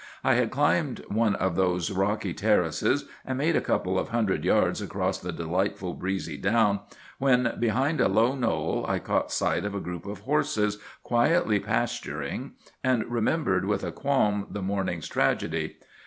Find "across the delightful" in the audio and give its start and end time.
4.81-5.93